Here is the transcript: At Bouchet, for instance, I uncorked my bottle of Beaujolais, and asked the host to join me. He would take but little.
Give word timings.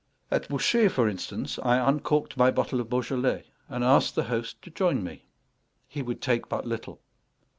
At 0.31 0.47
Bouchet, 0.49 0.89
for 0.89 1.07
instance, 1.07 1.59
I 1.61 1.77
uncorked 1.77 2.35
my 2.35 2.49
bottle 2.49 2.81
of 2.81 2.89
Beaujolais, 2.89 3.43
and 3.69 3.83
asked 3.83 4.15
the 4.15 4.23
host 4.23 4.59
to 4.63 4.71
join 4.71 5.03
me. 5.03 5.25
He 5.87 6.01
would 6.01 6.23
take 6.23 6.49
but 6.49 6.65
little. 6.65 7.01